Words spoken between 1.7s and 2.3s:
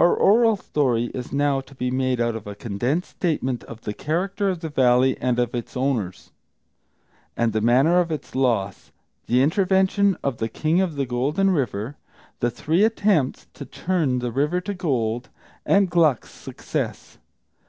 be made